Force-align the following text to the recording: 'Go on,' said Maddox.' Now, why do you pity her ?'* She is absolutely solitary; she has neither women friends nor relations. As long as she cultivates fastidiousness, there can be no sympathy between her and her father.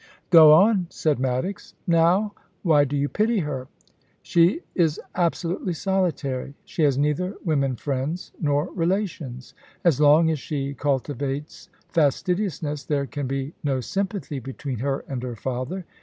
'Go 0.31 0.51
on,' 0.53 0.87
said 0.89 1.19
Maddox.' 1.19 1.75
Now, 1.85 2.33
why 2.63 2.85
do 2.85 2.97
you 2.97 3.07
pity 3.07 3.37
her 3.41 3.67
?'* 4.03 4.23
She 4.23 4.61
is 4.73 4.99
absolutely 5.13 5.73
solitary; 5.75 6.55
she 6.65 6.81
has 6.81 6.97
neither 6.97 7.35
women 7.45 7.75
friends 7.75 8.31
nor 8.41 8.73
relations. 8.73 9.53
As 9.83 10.01
long 10.01 10.31
as 10.31 10.39
she 10.39 10.73
cultivates 10.73 11.69
fastidiousness, 11.89 12.83
there 12.83 13.05
can 13.05 13.27
be 13.27 13.53
no 13.63 13.79
sympathy 13.79 14.39
between 14.39 14.79
her 14.79 15.05
and 15.07 15.21
her 15.21 15.35
father. 15.35 15.85